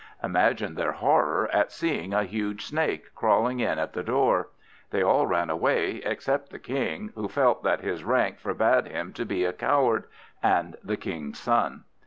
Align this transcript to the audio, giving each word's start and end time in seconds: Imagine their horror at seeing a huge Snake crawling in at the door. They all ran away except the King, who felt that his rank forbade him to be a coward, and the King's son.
Imagine 0.23 0.73
their 0.73 0.93
horror 0.93 1.47
at 1.53 1.71
seeing 1.71 2.11
a 2.11 2.23
huge 2.23 2.65
Snake 2.65 3.13
crawling 3.13 3.59
in 3.59 3.77
at 3.77 3.93
the 3.93 4.01
door. 4.01 4.47
They 4.89 5.03
all 5.03 5.27
ran 5.27 5.51
away 5.51 5.97
except 6.03 6.49
the 6.49 6.57
King, 6.57 7.11
who 7.13 7.27
felt 7.29 7.61
that 7.61 7.81
his 7.81 8.03
rank 8.03 8.39
forbade 8.39 8.87
him 8.87 9.13
to 9.13 9.25
be 9.25 9.45
a 9.45 9.53
coward, 9.53 10.05
and 10.41 10.75
the 10.83 10.97
King's 10.97 11.37
son. 11.37 11.83